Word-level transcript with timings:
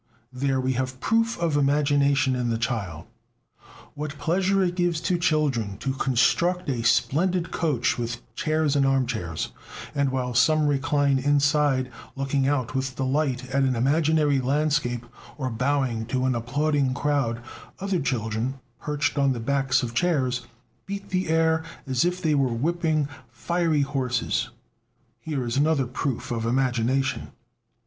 There 0.33 0.59
we 0.59 0.73
have 0.73 0.93
a 0.95 0.97
proof 0.97 1.37
of 1.37 1.55
"imagination" 1.55 2.35
in 2.35 2.49
the 2.49 2.57
child! 2.57 3.05
What 3.93 4.17
pleasure 4.17 4.63
it 4.63 4.73
gives 4.75 4.99
to 5.01 5.19
children 5.19 5.77
to 5.77 5.93
construct 5.93 6.67
a 6.71 6.81
splendid 6.81 7.51
coach 7.51 7.99
with 7.99 8.17
chairs 8.33 8.75
and 8.75 8.83
armchairs; 8.83 9.51
and 9.93 10.09
while 10.09 10.33
some 10.33 10.65
recline 10.65 11.19
inside, 11.19 11.91
looking 12.15 12.47
out 12.47 12.73
with 12.73 12.95
delight 12.95 13.47
at 13.51 13.61
an 13.61 13.75
imaginary 13.75 14.39
landscape, 14.39 15.05
or 15.37 15.51
bowing 15.51 16.07
to 16.07 16.25
an 16.25 16.33
applauding 16.33 16.95
crowd, 16.95 17.39
other 17.79 17.99
children, 17.99 18.55
perched 18.79 19.19
on 19.19 19.33
the 19.33 19.39
backs 19.39 19.83
of 19.83 19.93
chairs, 19.93 20.47
beat 20.87 21.09
the 21.09 21.29
air 21.29 21.63
as 21.85 22.03
if 22.03 22.19
they 22.19 22.33
were 22.33 22.51
whipping 22.51 23.07
fiery 23.29 23.83
horses. 23.83 24.49
Here 25.19 25.45
is 25.45 25.57
another 25.57 25.85
proof 25.85 26.31
of 26.31 26.47
"imagination." 26.47 27.33